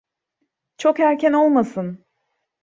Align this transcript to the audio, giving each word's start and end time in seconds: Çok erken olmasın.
Çok 0.77 0.99
erken 0.99 1.33
olmasın. 1.33 2.05